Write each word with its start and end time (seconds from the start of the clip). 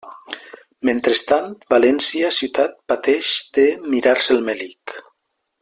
Mentrestant, 0.89 1.51
València 1.75 2.33
ciutat 2.39 2.75
pateix 2.95 3.33
de 3.59 3.69
«mirar-se 3.95 4.37
el 4.39 4.47
melic». 4.53 5.01